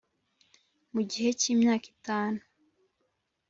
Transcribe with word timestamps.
mu 0.93 1.01
gihe 1.11 1.29
cy’imyaka 1.39 1.85
itanu 1.95 2.41